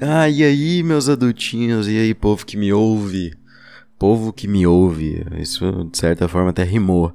[0.00, 3.32] Ah, e aí, meus adultinhos, e aí, povo que me ouve?
[3.96, 7.12] Povo que me ouve, isso de certa forma até rimou.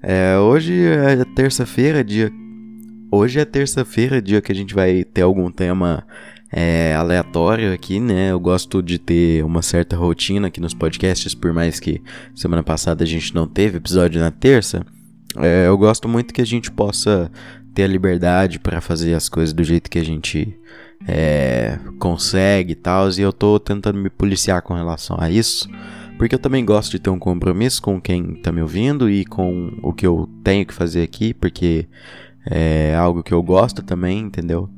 [0.00, 2.30] É, hoje é terça-feira, dia.
[3.10, 6.06] Hoje é terça-feira, dia que a gente vai ter algum tema
[6.52, 8.30] é, aleatório aqui, né?
[8.30, 12.00] Eu gosto de ter uma certa rotina aqui nos podcasts, por mais que
[12.32, 14.86] semana passada a gente não teve episódio na terça.
[15.36, 17.28] É, eu gosto muito que a gente possa
[17.74, 20.56] ter a liberdade para fazer as coisas do jeito que a gente
[21.06, 23.08] é, consegue e tal.
[23.10, 25.68] E eu tô tentando me policiar com relação a isso.
[26.18, 29.76] Porque eu também gosto de ter um compromisso com quem tá me ouvindo e com
[29.82, 31.88] o que eu tenho que fazer aqui, porque
[32.46, 34.68] é algo que eu gosto também, entendeu?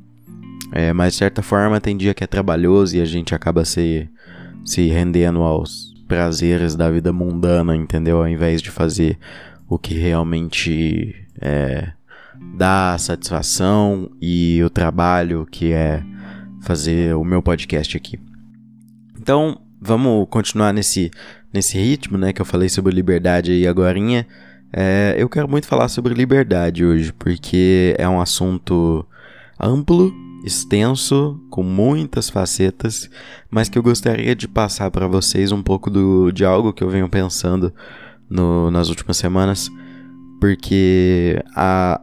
[0.72, 4.08] É, mas de certa forma tem dia que é trabalhoso e a gente acaba se,
[4.64, 8.18] se rendendo aos prazeres da vida mundana, entendeu?
[8.18, 9.18] Ao invés de fazer
[9.68, 11.92] o que realmente é,
[12.56, 16.02] dá satisfação e o trabalho que é
[16.62, 18.18] fazer o meu podcast aqui.
[19.18, 21.10] Então, vamos continuar nesse,
[21.52, 23.98] nesse ritmo, né, que eu falei sobre liberdade aí agora.
[24.72, 29.06] É, eu quero muito falar sobre liberdade hoje, porque é um assunto
[29.60, 30.12] amplo,
[30.44, 33.10] extenso, com muitas facetas,
[33.50, 36.90] mas que eu gostaria de passar para vocês um pouco do, de algo que eu
[36.90, 37.72] venho pensando
[38.28, 39.68] no, nas últimas semanas,
[40.40, 42.00] porque a,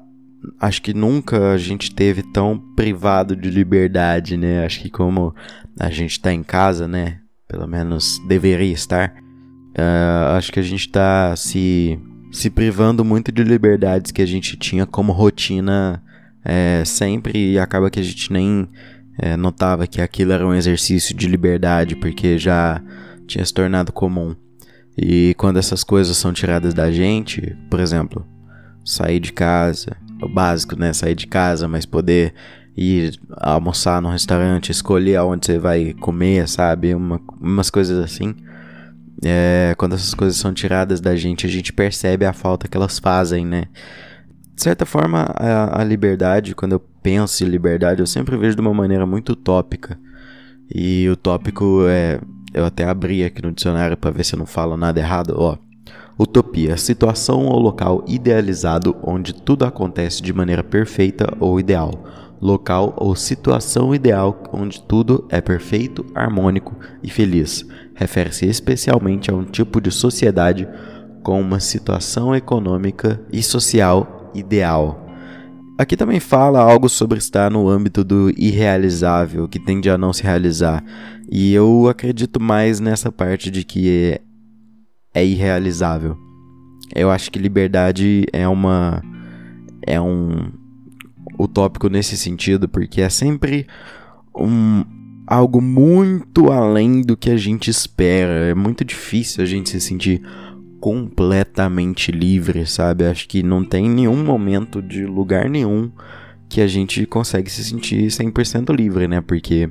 [0.59, 4.65] acho que nunca a gente teve tão privado de liberdade, né?
[4.65, 5.33] Acho que como
[5.79, 7.19] a gente tá em casa, né?
[7.47, 9.13] Pelo menos deveria estar.
[9.77, 11.99] Uh, acho que a gente tá se,
[12.31, 16.01] se privando muito de liberdades que a gente tinha como rotina
[16.45, 18.67] é, sempre e acaba que a gente nem
[19.17, 22.81] é, notava que aquilo era um exercício de liberdade porque já
[23.27, 24.35] tinha se tornado comum.
[24.97, 28.25] E quando essas coisas são tiradas da gente, por exemplo,
[28.85, 30.93] sair de casa, o básico, né?
[30.93, 32.33] Sair de casa, mas poder
[32.75, 36.93] ir almoçar num restaurante, escolher aonde você vai comer, sabe?
[36.93, 38.35] Uma, umas coisas assim.
[39.23, 42.99] É, quando essas coisas são tiradas da gente, a gente percebe a falta que elas
[42.99, 43.65] fazem, né?
[44.55, 48.61] De certa forma, a, a liberdade, quando eu penso em liberdade, eu sempre vejo de
[48.61, 49.97] uma maneira muito utópica.
[50.73, 52.19] E o tópico é.
[52.53, 55.33] Eu até abri aqui no dicionário para ver se eu não falo nada errado.
[55.35, 55.57] Ó,
[56.23, 61.91] Utopia, situação ou local idealizado onde tudo acontece de maneira perfeita ou ideal.
[62.41, 67.65] Local ou situação ideal onde tudo é perfeito, harmônico e feliz.
[67.93, 70.67] Refere-se especialmente a um tipo de sociedade
[71.21, 75.05] com uma situação econômica e social ideal.
[75.77, 80.23] Aqui também fala algo sobre estar no âmbito do irrealizável, que tende a não se
[80.23, 80.83] realizar.
[81.29, 84.21] E eu acredito mais nessa parte de que
[85.13, 86.17] é irrealizável.
[86.95, 89.01] Eu acho que liberdade é uma
[89.85, 90.51] é um
[91.37, 93.67] utópico nesse sentido, porque é sempre
[94.35, 94.83] um
[95.25, 98.49] algo muito além do que a gente espera.
[98.49, 100.21] É muito difícil a gente se sentir
[100.79, 103.05] completamente livre, sabe?
[103.05, 105.91] Acho que não tem nenhum momento de lugar nenhum
[106.49, 109.21] que a gente consegue se sentir 100% livre, né?
[109.21, 109.69] Porque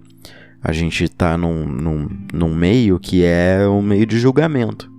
[0.62, 4.91] a gente tá num, num, num meio que é um meio de julgamento.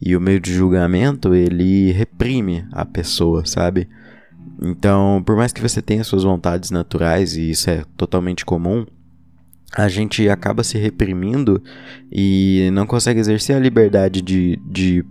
[0.00, 3.88] E o meio de julgamento, ele reprime a pessoa, sabe?
[4.62, 8.86] Então, por mais que você tenha suas vontades naturais, e isso é totalmente comum,
[9.74, 11.62] a gente acaba se reprimindo
[12.10, 15.04] e não consegue exercer a liberdade de, de,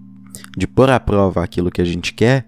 [0.57, 2.47] de pôr à prova aquilo que a gente quer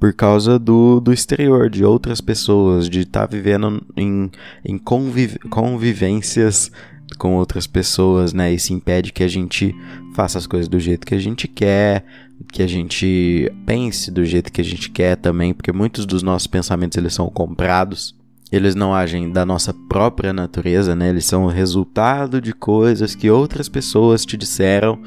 [0.00, 4.28] por causa do, do exterior, de outras pessoas, de estar tá vivendo em,
[4.64, 6.72] em conviv, convivências
[7.16, 8.52] com outras pessoas, né?
[8.52, 9.74] Isso impede que a gente
[10.14, 12.04] faça as coisas do jeito que a gente quer,
[12.52, 16.46] que a gente pense do jeito que a gente quer também, porque muitos dos nossos
[16.46, 18.14] pensamentos eles são comprados.
[18.50, 21.08] Eles não agem da nossa própria natureza, né?
[21.08, 25.00] Eles são o resultado de coisas que outras pessoas te disseram.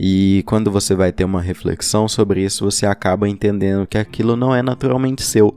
[0.00, 4.52] E quando você vai ter uma reflexão sobre isso, você acaba entendendo que aquilo não
[4.52, 5.56] é naturalmente seu.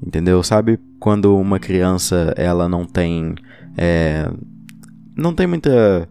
[0.00, 0.40] Entendeu?
[0.44, 3.34] Sabe quando uma criança ela não tem
[3.76, 4.30] é,
[5.18, 6.08] não tem muita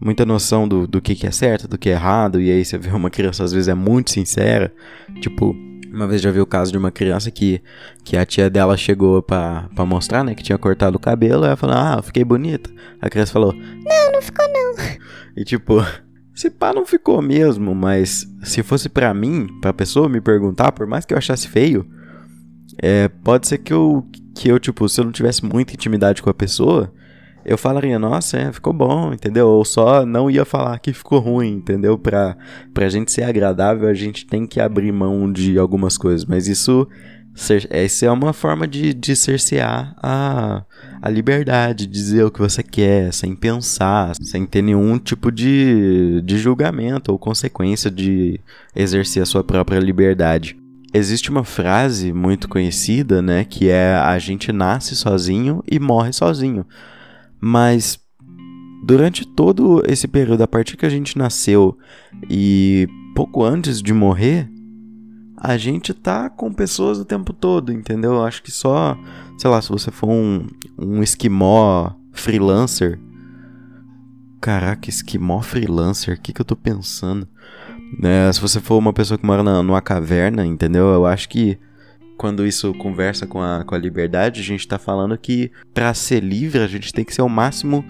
[0.00, 2.78] muita noção do, do que, que é certo, do que é errado, e aí você
[2.78, 4.72] vê uma criança às vezes é muito sincera,
[5.20, 5.56] tipo,
[5.92, 7.60] uma vez já vi o caso de uma criança que,
[8.04, 11.76] que a tia dela chegou pra, mostrar, né, que tinha cortado o cabelo, ela falou,
[11.76, 12.70] ah, fiquei bonita.
[13.00, 14.74] A criança falou, não, não ficou não.
[15.36, 15.84] E tipo,
[16.34, 20.86] se pá não ficou mesmo, mas se fosse pra mim, pra pessoa me perguntar, por
[20.86, 21.86] mais que eu achasse feio,
[22.80, 26.30] é, pode ser que eu, que eu, tipo, se eu não tivesse muita intimidade com
[26.30, 26.92] a pessoa,
[27.48, 29.48] eu falaria, nossa, é, ficou bom, entendeu?
[29.48, 31.96] Ou só não ia falar que ficou ruim, entendeu?
[31.96, 32.36] Pra,
[32.74, 36.86] pra gente ser agradável, a gente tem que abrir mão de algumas coisas, mas isso
[37.70, 40.64] essa é uma forma de, de cercear a,
[41.00, 46.20] a liberdade, de dizer o que você quer, sem pensar, sem ter nenhum tipo de,
[46.22, 48.40] de julgamento ou consequência de
[48.74, 50.56] exercer a sua própria liberdade.
[50.92, 56.66] Existe uma frase muito conhecida, né, que é a gente nasce sozinho e morre sozinho.
[57.40, 57.98] Mas
[58.84, 61.76] durante todo esse período, a partir que a gente nasceu
[62.28, 64.48] e pouco antes de morrer,
[65.36, 68.14] a gente tá com pessoas o tempo todo, entendeu?
[68.14, 68.98] Eu acho que só,
[69.38, 70.46] sei lá, se você for um,
[70.76, 72.98] um esquimó freelancer.
[74.40, 77.28] Caraca, esquimó freelancer, o que, que eu tô pensando?
[78.02, 80.86] É, se você for uma pessoa que mora na, numa caverna, entendeu?
[80.88, 81.58] Eu acho que
[82.18, 86.22] quando isso conversa com a, com a liberdade, a gente tá falando que para ser
[86.22, 87.84] livre a gente tem que ser o máximo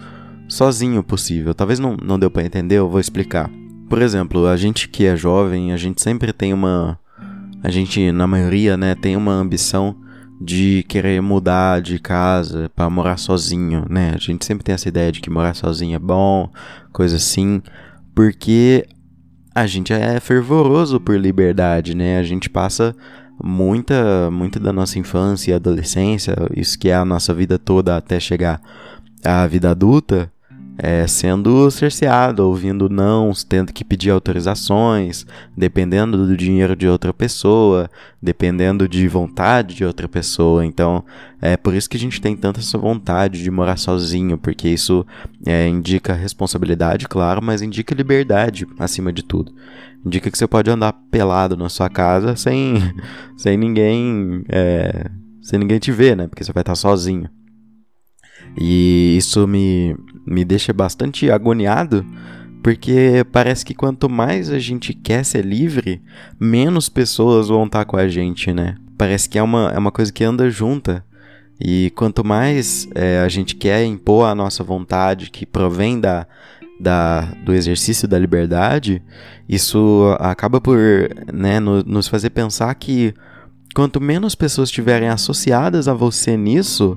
[0.47, 1.55] sozinho possível.
[1.55, 3.51] Talvez não, não deu para entender, eu vou explicar.
[3.89, 6.99] Por exemplo, a gente que é jovem, a gente sempre tem uma
[7.63, 9.97] a gente, na maioria, né, tem uma ambição
[10.41, 14.13] de querer mudar de casa para morar sozinho, né?
[14.15, 16.49] A gente sempre tem essa ideia de que morar sozinho é bom,
[16.93, 17.61] coisa assim,
[18.15, 18.87] porque
[19.53, 22.19] a gente é fervoroso por liberdade, né?
[22.19, 22.95] A gente passa
[23.43, 28.19] muita, muita da nossa infância e adolescência, isso que é a nossa vida toda até
[28.19, 28.61] chegar
[29.25, 30.31] à vida adulta,
[30.81, 35.27] é, sendo cerceado, ouvindo não, tendo que pedir autorizações,
[35.57, 37.91] dependendo do dinheiro de outra pessoa,
[38.23, 40.65] dependendo de vontade de outra pessoa.
[40.65, 41.05] Então,
[41.43, 45.05] é por isso que a gente tem tanta essa vontade de morar sozinho, porque isso
[45.45, 49.53] é, indica responsabilidade, claro, mas indica liberdade acima de tudo.
[50.05, 52.77] Indica que você pode andar pelado na sua casa sem,
[53.37, 54.45] sem ninguém.
[54.49, 55.11] É,
[55.43, 56.27] sem ninguém te ver, né?
[56.29, 57.29] Porque você vai estar sozinho.
[58.61, 59.97] E isso me,
[60.27, 62.05] me deixa bastante agoniado,
[62.63, 66.03] porque parece que quanto mais a gente quer ser livre,
[66.41, 68.77] menos pessoas vão estar com a gente, né?
[68.97, 71.05] Parece que é uma, é uma coisa que anda junta.
[71.61, 76.27] E quanto mais é, a gente quer impor a nossa vontade, que provém da,
[76.81, 79.03] da, do exercício da liberdade,
[79.49, 80.79] isso acaba por
[81.33, 83.15] né, no, nos fazer pensar que
[83.75, 86.97] quanto menos pessoas estiverem associadas a você nisso,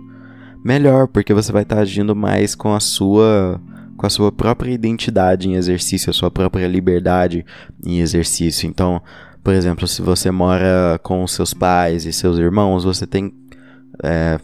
[0.63, 3.59] melhor, porque você vai estar tá agindo mais com a sua
[3.97, 7.45] com a sua própria identidade em exercício, a sua própria liberdade
[7.85, 8.67] em exercício.
[8.67, 8.99] Então,
[9.43, 13.31] por exemplo, se você mora com seus pais e seus irmãos, você tem
[14.03, 14.39] é,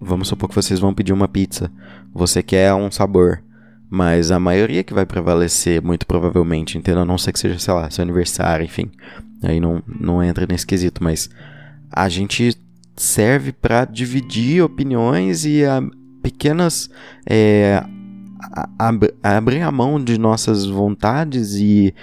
[0.00, 1.70] vamos supor que vocês vão pedir uma pizza.
[2.12, 3.42] Você quer um sabor.
[3.88, 7.02] Mas a maioria que vai prevalecer, muito provavelmente, entendeu?
[7.02, 8.90] A não ser que seja, sei lá, seu aniversário, enfim.
[9.42, 11.30] Aí não, não entra nesse quesito, mas
[11.90, 12.56] a gente
[12.96, 15.80] serve para dividir opiniões e a,
[16.22, 16.90] pequenas
[17.28, 17.84] é,
[19.22, 21.94] abrir a mão de nossas vontades e,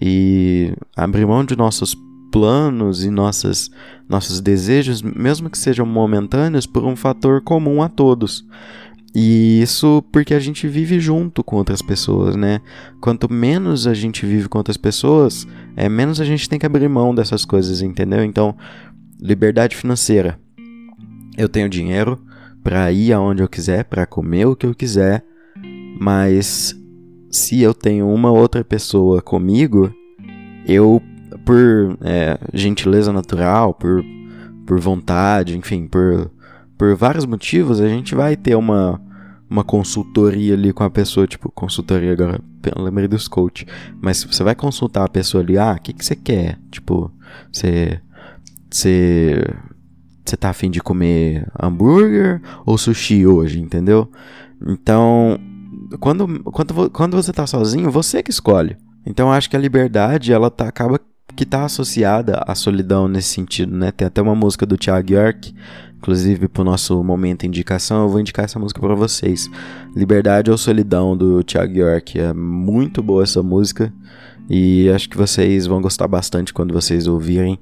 [0.00, 1.96] e abrir mão de nossos
[2.30, 3.70] planos e nossas,
[4.08, 8.44] nossos desejos, mesmo que sejam momentâneos, por um fator comum a todos.
[9.14, 12.60] E isso porque a gente vive junto com outras pessoas, né?
[13.00, 16.88] Quanto menos a gente vive com outras pessoas, é menos a gente tem que abrir
[16.88, 18.24] mão dessas coisas, entendeu?
[18.24, 18.56] Então,
[19.20, 20.38] liberdade financeira
[21.36, 22.18] eu tenho dinheiro
[22.62, 25.24] para ir aonde eu quiser, para comer o que eu quiser,
[26.00, 26.76] mas
[27.30, 29.92] se eu tenho uma outra pessoa comigo,
[30.66, 31.02] eu,
[31.44, 34.04] por é, gentileza natural, por,
[34.66, 36.30] por vontade, enfim, por,
[36.82, 39.00] por vários motivos, a gente vai ter uma,
[39.48, 42.40] uma consultoria ali com a pessoa, tipo, consultoria agora,
[42.74, 43.64] eu lembrei dos coach,
[44.00, 46.58] mas você vai consultar a pessoa ali, ah, o que, que você quer?
[46.72, 47.08] Tipo,
[47.52, 48.00] você,
[48.68, 49.44] você
[50.24, 54.10] você tá afim de comer hambúrguer ou sushi hoje, entendeu?
[54.60, 55.38] Então,
[56.00, 58.76] quando, quando, quando você tá sozinho, você que escolhe.
[59.06, 60.98] Então, acho que a liberdade, ela tá, acaba
[61.36, 63.90] que tá associada à solidão nesse sentido, né?
[63.90, 65.54] Tem até uma música do Thiago York,
[65.98, 69.50] inclusive pro nosso momento indicação, eu vou indicar essa música para vocês.
[69.94, 72.18] Liberdade ou Solidão, do Thiago York.
[72.18, 73.92] É muito boa essa música
[74.50, 77.58] e acho que vocês vão gostar bastante quando vocês ouvirem.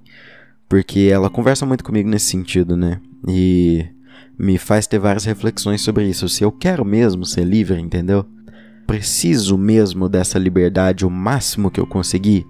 [0.68, 3.00] Porque ela conversa muito comigo nesse sentido, né?
[3.28, 3.84] E
[4.38, 6.28] me faz ter várias reflexões sobre isso.
[6.28, 8.24] Se eu quero mesmo ser livre, entendeu?
[8.86, 12.46] Preciso mesmo dessa liberdade o máximo que eu conseguir.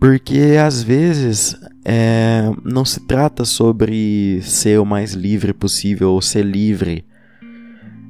[0.00, 6.44] Porque às vezes é, não se trata sobre ser o mais livre possível ou ser
[6.44, 7.04] livre.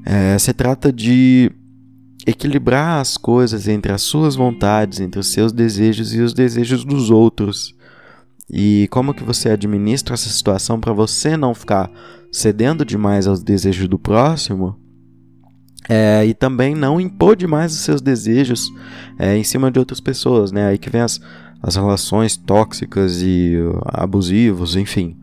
[0.05, 1.51] É, se trata de
[2.27, 7.11] equilibrar as coisas entre as suas vontades, entre os seus desejos e os desejos dos
[7.11, 7.75] outros.
[8.51, 11.91] E como que você administra essa situação para você não ficar
[12.31, 14.79] cedendo demais aos desejos do próximo
[15.89, 18.71] é, e também não impor demais os seus desejos
[19.19, 20.67] é, em cima de outras pessoas, né?
[20.67, 21.19] Aí que vem as,
[21.63, 23.55] as relações tóxicas e
[23.87, 25.17] abusivos, enfim.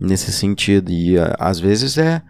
[0.00, 0.90] nesse sentido.
[0.90, 2.22] E às vezes é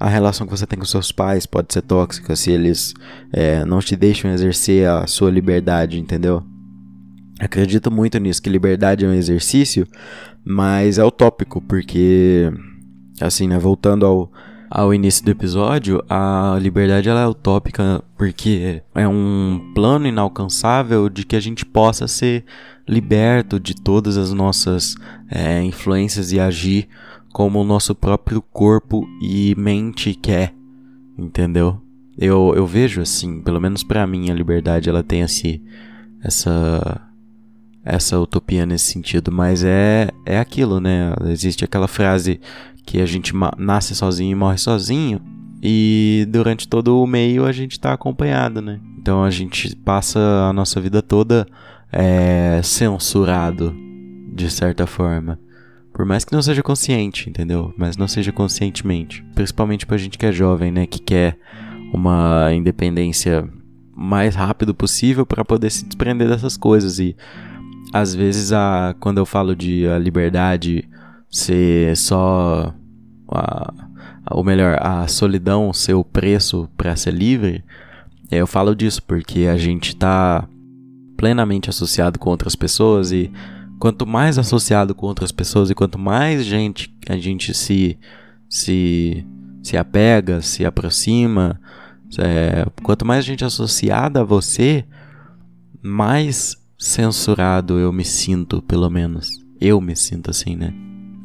[0.00, 2.94] a relação que você tem com seus pais pode ser tóxica se eles
[3.30, 6.42] é, não te deixam exercer a sua liberdade, entendeu?
[7.38, 9.86] Acredito muito nisso, que liberdade é um exercício,
[10.42, 12.50] mas é utópico, porque,
[13.20, 14.32] assim, né, voltando ao,
[14.70, 21.24] ao início do episódio, a liberdade ela é utópica porque é um plano inalcançável de
[21.26, 22.44] que a gente possa ser
[22.90, 24.96] liberto de todas as nossas
[25.30, 26.88] é, influências e agir
[27.32, 30.52] como o nosso próprio corpo e mente quer,
[31.16, 31.80] entendeu?
[32.18, 35.62] Eu, eu vejo assim, pelo menos para mim a liberdade ela tem esse,
[36.20, 37.06] essa
[37.82, 41.14] essa utopia nesse sentido, mas é é aquilo, né?
[41.28, 42.40] Existe aquela frase
[42.84, 45.20] que a gente nasce sozinho e morre sozinho
[45.62, 48.80] e durante todo o meio a gente está acompanhado, né?
[48.98, 50.18] Então a gente passa
[50.48, 51.46] a nossa vida toda
[51.92, 53.74] é, censurado
[54.32, 55.38] de certa forma.
[55.92, 57.74] Por mais que não seja consciente, entendeu?
[57.76, 59.24] Mas não seja conscientemente.
[59.34, 60.86] Principalmente pra gente que é jovem, né?
[60.86, 61.36] Que quer
[61.92, 63.48] uma independência
[63.94, 66.98] mais rápido possível para poder se desprender dessas coisas.
[66.98, 67.16] E
[67.92, 70.88] às vezes, a, quando eu falo de a liberdade
[71.28, 72.72] ser só.
[73.32, 73.74] A,
[74.30, 77.64] ou melhor, a solidão ser o preço para ser livre,
[78.30, 80.48] eu falo disso porque a gente tá
[81.20, 83.30] plenamente associado com outras pessoas e
[83.78, 87.98] quanto mais associado com outras pessoas e quanto mais gente a gente se
[88.48, 89.26] se
[89.62, 91.60] se apega, se aproxima,
[92.18, 94.82] é, quanto mais gente associada a você,
[95.82, 99.28] mais censurado eu me sinto, pelo menos.
[99.60, 100.72] Eu me sinto assim, né?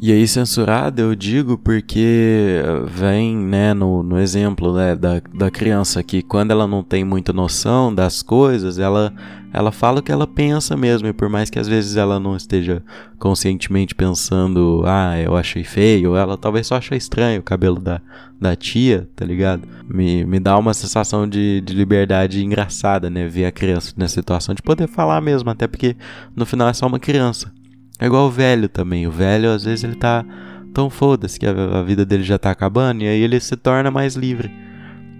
[0.08, 6.04] E aí, censurado eu digo porque vem, né, no, no exemplo né, da, da criança
[6.04, 9.12] que quando ela não tem muita noção das coisas, ela,
[9.52, 12.38] ela fala o que ela pensa mesmo, e por mais que às vezes ela não
[12.38, 12.84] esteja
[13.18, 18.00] conscientemente pensando, ah, eu achei feio, ela talvez só achou estranho o cabelo da,
[18.40, 19.68] da tia, tá ligado?
[19.90, 24.54] Me, me dá uma sensação de, de liberdade engraçada, né, ver a criança nessa situação,
[24.54, 25.98] de poder falar mesmo, até porque
[26.36, 27.55] no final é só uma criança.
[28.00, 29.08] É igual o velho também.
[29.08, 30.26] O velho, às vezes, ele tá
[30.74, 34.16] tão foda-se que a, vida dele já tá acabando e aí ele se torna mais
[34.16, 34.52] livre.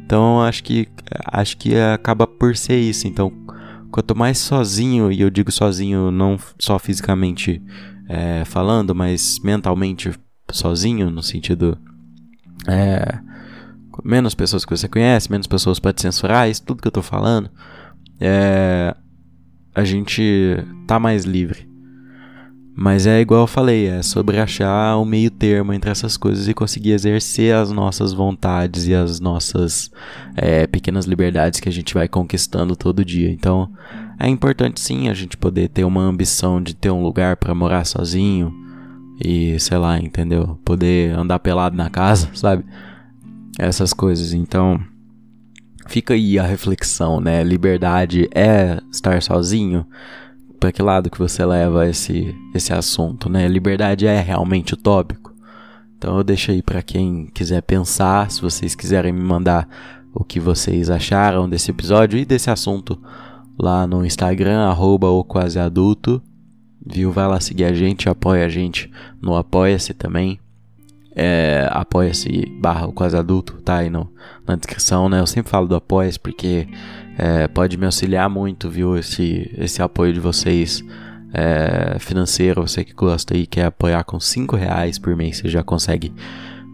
[0.06, 0.88] Então, acho que
[1.32, 3.08] acho que acaba por ser isso.
[3.08, 3.32] Então,
[3.90, 7.62] quanto mais sozinho, e eu digo sozinho não só fisicamente
[8.10, 10.12] é, falando, mas mentalmente
[10.52, 11.78] sozinho, no sentido.
[12.68, 13.20] É,
[14.04, 17.02] menos pessoas que você conhece, menos pessoas para te censurar, isso tudo que eu tô
[17.02, 17.50] falando.
[18.20, 18.96] É,
[19.74, 21.75] a gente tá mais livre.
[22.78, 26.54] Mas é igual eu falei, é sobre achar um meio termo entre essas coisas e
[26.54, 29.90] conseguir exercer as nossas vontades e as nossas
[30.36, 33.32] é, pequenas liberdades que a gente vai conquistando todo dia.
[33.32, 33.72] Então
[34.20, 37.86] é importante sim a gente poder ter uma ambição de ter um lugar para morar
[37.86, 38.54] sozinho
[39.24, 40.60] e sei lá, entendeu?
[40.66, 42.66] Poder andar pelado na casa, sabe?
[43.58, 44.34] Essas coisas.
[44.34, 44.82] Então
[45.88, 47.42] fica aí a reflexão, né?
[47.42, 49.88] Liberdade é estar sozinho?
[50.66, 53.48] Para que lado que você leva esse, esse assunto, né?
[53.48, 55.32] Liberdade é realmente utópico?
[55.96, 59.70] Então eu deixo aí para quem quiser pensar, se vocês quiserem me mandar
[60.12, 63.00] o que vocês acharam desse episódio e desse assunto
[63.60, 66.20] lá no Instagram, arroba o quase adulto,
[66.84, 67.12] viu?
[67.12, 68.92] Vai lá seguir a gente, apoia a gente
[69.22, 70.40] no Apoia-se também.
[71.16, 74.12] É, apoia-se barra quase adulto, tá aí no,
[74.48, 75.20] na descrição, né?
[75.20, 76.68] Eu sempre falo do apoia-se porque
[77.18, 78.98] é, pode me auxiliar muito, viu?
[78.98, 80.84] Esse, esse apoio de vocês
[81.34, 85.64] é, financeiro, você que gosta e quer apoiar com 5 reais por mês, você já
[85.64, 86.14] consegue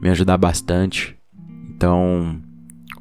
[0.02, 1.16] me ajudar bastante.
[1.76, 2.42] Então,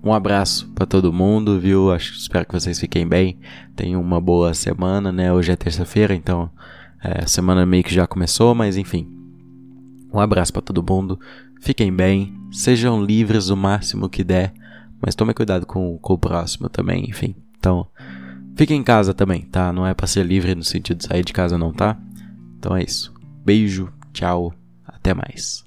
[0.03, 1.93] um abraço para todo mundo, viu?
[1.93, 3.39] Acho, espero que vocês fiquem bem.
[3.77, 5.33] Tenham uma boa semana, né?
[5.33, 6.51] Hoje é terça-feira, então
[7.03, 9.09] é, a semana meio que já começou, mas enfim.
[10.13, 11.19] Um abraço para todo mundo.
[11.61, 14.53] Fiquem bem, sejam livres o máximo que der
[15.01, 17.35] mas tome cuidado com, com o próximo também, enfim.
[17.59, 17.87] Então,
[18.57, 19.73] fique em casa também, tá?
[19.73, 21.99] Não é pra ser livre no sentido de sair de casa, não, tá?
[22.59, 23.13] Então é isso.
[23.45, 24.53] Beijo, tchau,
[24.87, 25.65] até mais.